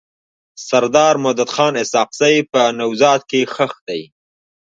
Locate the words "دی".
3.87-4.01